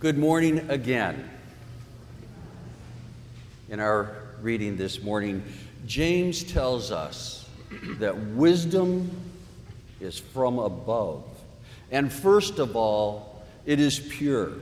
[0.00, 1.28] Good morning again.
[3.68, 5.42] In our reading this morning,
[5.86, 7.46] James tells us
[7.98, 9.10] that wisdom
[10.00, 11.24] is from above.
[11.90, 14.52] And first of all, it is pure,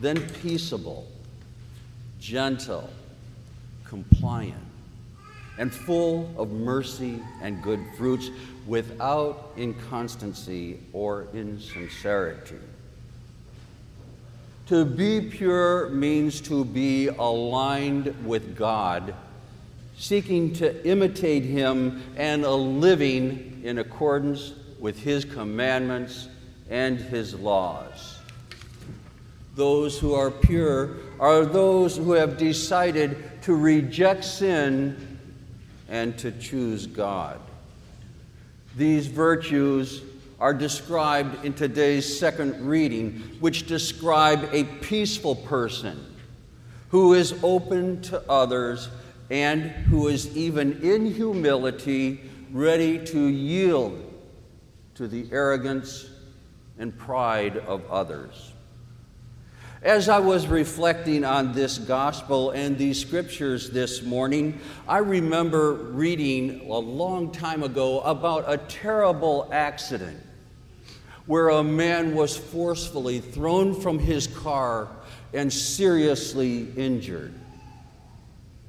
[0.00, 1.06] then peaceable,
[2.18, 2.88] gentle,
[3.84, 4.54] compliant,
[5.58, 8.30] and full of mercy and good fruits,
[8.66, 12.56] without inconstancy or insincerity.
[14.68, 19.14] To be pure means to be aligned with God,
[19.98, 26.28] seeking to imitate Him and a living in accordance with His commandments
[26.70, 28.18] and His laws.
[29.54, 35.18] Those who are pure are those who have decided to reject sin
[35.90, 37.38] and to choose God.
[38.76, 40.02] These virtues
[40.40, 46.14] are described in today's second reading, which describe a peaceful person
[46.88, 48.88] who is open to others
[49.30, 52.20] and who is even in humility
[52.52, 54.00] ready to yield
[54.94, 56.08] to the arrogance
[56.78, 58.52] and pride of others.
[59.82, 66.70] As I was reflecting on this gospel and these scriptures this morning, I remember reading
[66.70, 70.23] a long time ago about a terrible accident
[71.26, 74.88] where a man was forcefully thrown from his car
[75.32, 77.32] and seriously injured.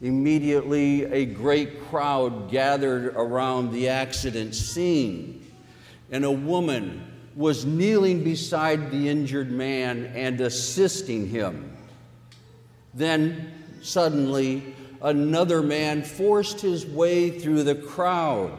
[0.00, 5.44] Immediately, a great crowd gathered around the accident scene,
[6.10, 7.04] and a woman
[7.34, 11.76] was kneeling beside the injured man and assisting him.
[12.94, 18.56] Then, suddenly, another man forced his way through the crowd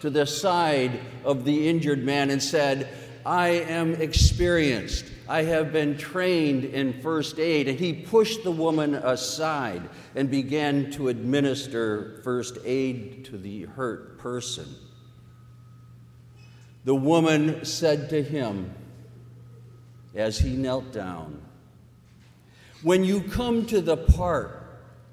[0.00, 2.88] to the side of the injured man and said,
[3.26, 5.04] I am experienced.
[5.28, 7.66] I have been trained in first aid.
[7.66, 9.82] And he pushed the woman aside
[10.14, 14.72] and began to administer first aid to the hurt person.
[16.84, 18.72] The woman said to him
[20.14, 21.42] as he knelt down,
[22.82, 24.62] When you come to the part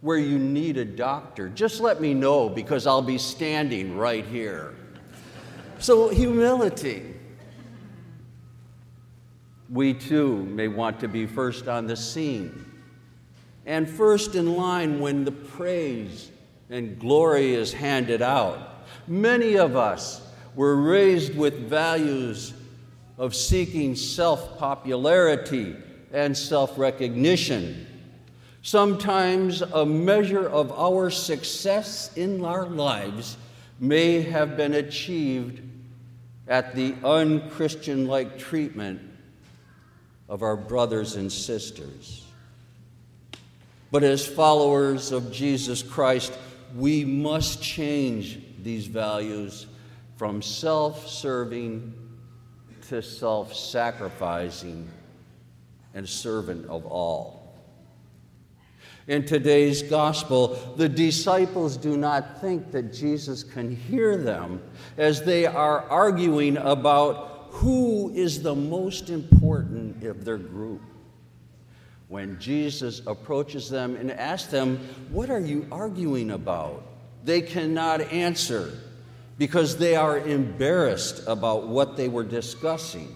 [0.00, 4.74] where you need a doctor, just let me know because I'll be standing right here.
[5.78, 7.16] So, humility.
[9.70, 12.64] We too may want to be first on the scene
[13.68, 16.30] and first in line when the praise
[16.70, 18.86] and glory is handed out.
[19.06, 20.22] Many of us
[20.54, 22.54] were raised with values
[23.18, 25.76] of seeking self popularity
[26.12, 27.86] and self recognition.
[28.62, 33.36] Sometimes a measure of our success in our lives
[33.78, 35.60] may have been achieved
[36.48, 39.07] at the unchristian like treatment
[40.28, 42.24] of our brothers and sisters.
[43.90, 46.38] But as followers of Jesus Christ,
[46.76, 49.66] we must change these values
[50.16, 51.94] from self serving
[52.88, 54.88] to self sacrificing
[55.94, 57.38] and servant of all.
[59.06, 64.60] In today's gospel, the disciples do not think that Jesus can hear them
[64.98, 70.80] as they are arguing about who is the most important of their group.
[72.08, 74.78] When Jesus approaches them and asks them,
[75.10, 76.82] What are you arguing about?
[77.24, 78.72] They cannot answer
[79.36, 83.14] because they are embarrassed about what they were discussing.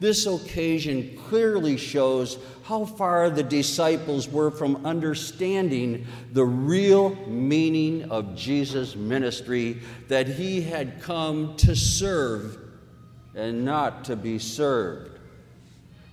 [0.00, 8.34] This occasion clearly shows how far the disciples were from understanding the real meaning of
[8.34, 12.58] Jesus' ministry that he had come to serve
[13.34, 15.18] and not to be served.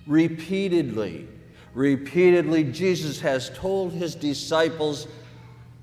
[0.06, 1.28] Repeatedly,
[1.74, 5.06] repeatedly, Jesus has told his disciples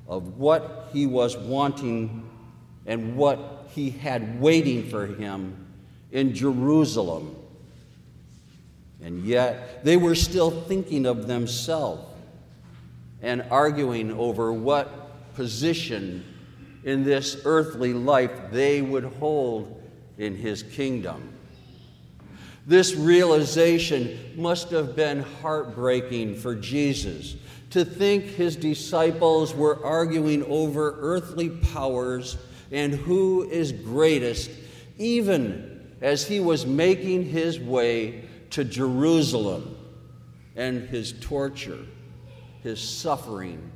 [0.07, 2.29] of what he was wanting
[2.85, 5.67] and what he had waiting for him
[6.12, 7.36] in Jerusalem.
[9.01, 12.03] And yet, they were still thinking of themselves
[13.21, 16.24] and arguing over what position
[16.83, 19.78] in this earthly life they would hold
[20.19, 21.33] in his kingdom.
[22.68, 27.36] This realization must have been heartbreaking for Jesus
[27.71, 32.38] to think his disciples were arguing over earthly powers
[32.71, 34.51] and who is greatest,
[34.98, 39.75] even as he was making his way to Jerusalem
[40.56, 41.86] and his torture,
[42.62, 43.72] his suffering,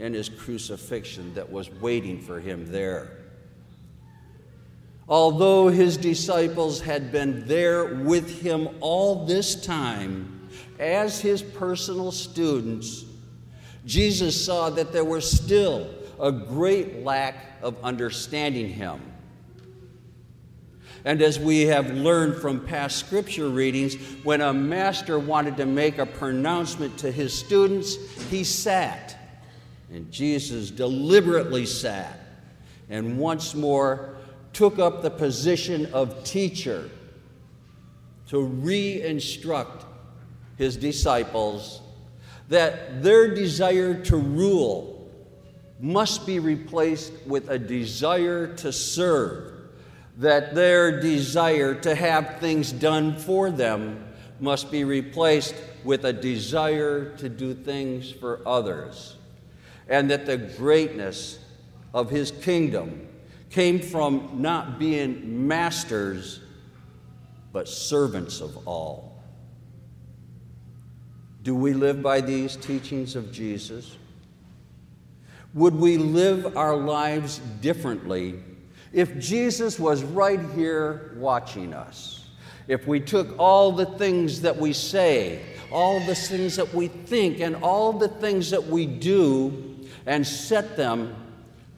[0.00, 3.21] and his crucifixion that was waiting for him there.
[5.12, 10.48] Although his disciples had been there with him all this time
[10.78, 13.04] as his personal students,
[13.84, 19.02] Jesus saw that there was still a great lack of understanding him.
[21.04, 25.98] And as we have learned from past scripture readings, when a master wanted to make
[25.98, 27.96] a pronouncement to his students,
[28.30, 29.14] he sat.
[29.92, 32.18] And Jesus deliberately sat
[32.88, 34.16] and once more
[34.52, 36.90] took up the position of teacher
[38.28, 39.84] to re instruct
[40.56, 41.80] his disciples
[42.48, 45.10] that their desire to rule
[45.80, 49.52] must be replaced with a desire to serve,
[50.18, 54.06] that their desire to have things done for them
[54.38, 59.16] must be replaced with a desire to do things for others,
[59.88, 61.38] and that the greatness
[61.94, 63.08] of his kingdom
[63.52, 66.40] came from not being masters,
[67.52, 69.22] but servants of all.
[71.42, 73.96] Do we live by these teachings of Jesus?
[75.54, 78.42] Would we live our lives differently
[78.92, 82.30] if Jesus was right here watching us?
[82.68, 87.40] If we took all the things that we say, all the things that we think,
[87.40, 89.76] and all the things that we do
[90.06, 91.14] and set them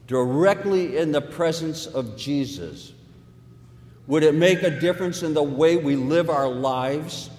[0.07, 2.93] directly in the presence of Jesus?
[4.07, 7.29] Would it make a difference in the way we live our lives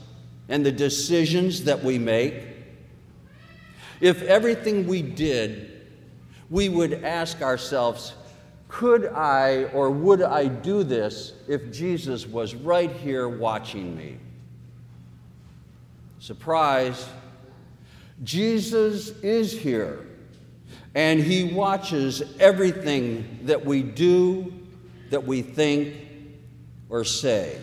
[0.48, 2.42] and the decisions that we make?
[4.00, 5.86] If everything we did,
[6.50, 8.14] we would ask ourselves,
[8.68, 14.18] could I or would I do this if Jesus was right here watching me?
[16.18, 17.08] Surprise,
[18.24, 20.05] Jesus is here
[20.96, 24.50] and He watches everything that we do,
[25.10, 25.94] that we think,
[26.88, 27.60] or say.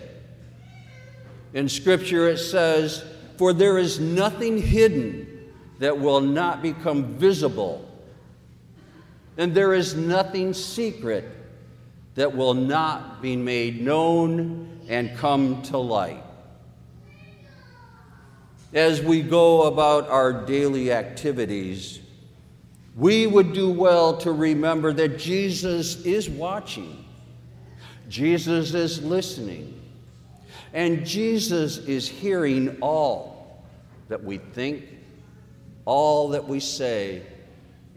[1.55, 3.03] In Scripture it says,
[3.39, 7.89] For there is nothing hidden that will not become visible,
[9.35, 11.25] and there is nothing secret
[12.13, 16.23] that will not be made known and come to light.
[18.73, 21.99] As we go about our daily activities,
[22.95, 27.05] we would do well to remember that Jesus is watching,
[28.07, 29.79] Jesus is listening,
[30.73, 33.63] and Jesus is hearing all
[34.09, 34.85] that we think,
[35.85, 37.23] all that we say,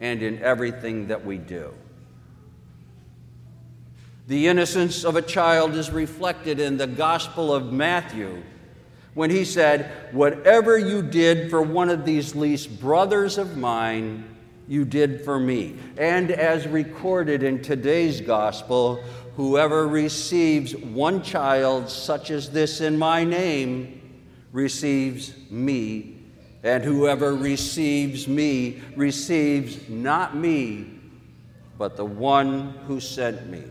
[0.00, 1.72] and in everything that we do.
[4.26, 8.42] The innocence of a child is reflected in the Gospel of Matthew
[9.14, 14.35] when he said, Whatever you did for one of these least brothers of mine,
[14.68, 15.76] you did for me.
[15.96, 18.96] And as recorded in today's gospel,
[19.36, 24.22] whoever receives one child such as this in my name
[24.52, 26.18] receives me,
[26.62, 30.98] and whoever receives me receives not me,
[31.78, 33.62] but the one who sent me.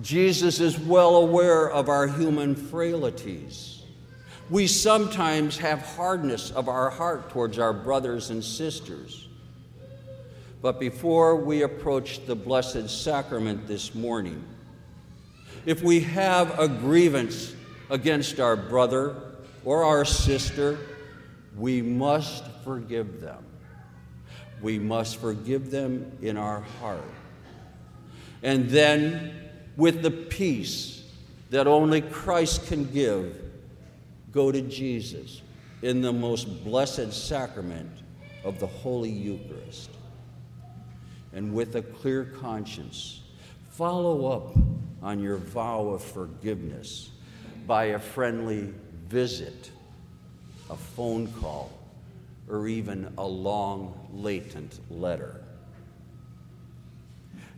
[0.00, 3.77] Jesus is well aware of our human frailties.
[4.50, 9.28] We sometimes have hardness of our heart towards our brothers and sisters.
[10.62, 14.42] But before we approach the Blessed Sacrament this morning,
[15.66, 17.54] if we have a grievance
[17.90, 19.16] against our brother
[19.64, 20.78] or our sister,
[21.56, 23.44] we must forgive them.
[24.62, 27.04] We must forgive them in our heart.
[28.42, 31.02] And then, with the peace
[31.50, 33.47] that only Christ can give,
[34.32, 35.42] go to Jesus
[35.82, 37.90] in the most blessed sacrament
[38.44, 39.90] of the Holy Eucharist.
[41.32, 43.22] And with a clear conscience,
[43.70, 44.56] follow up
[45.02, 47.10] on your vow of forgiveness
[47.66, 48.72] by a friendly
[49.08, 49.70] visit,
[50.70, 51.70] a phone call,
[52.48, 55.42] or even a long, latent letter.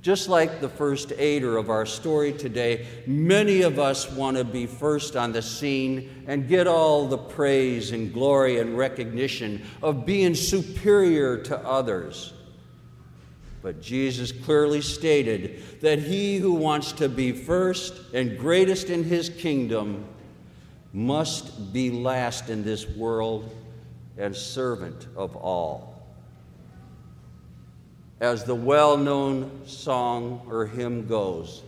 [0.03, 4.65] Just like the first aider of our story today, many of us want to be
[4.65, 10.35] first on the scene and get all the praise and glory and recognition of being
[10.35, 12.33] superior to others.
[13.63, 19.29] But Jesus clearly stated that he who wants to be first and greatest in his
[19.29, 20.07] kingdom
[20.95, 23.55] must be last in this world
[24.17, 25.90] and servant of all
[28.21, 31.63] as the well known song or hymn goes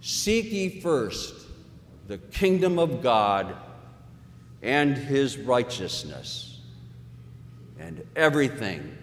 [0.00, 1.34] Seek ye first
[2.06, 3.56] the kingdom of God
[4.62, 6.60] and his righteousness,
[7.78, 8.96] and everything,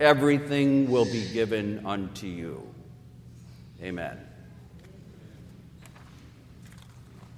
[0.00, 2.62] everything will be given unto you.
[3.82, 4.23] Amen.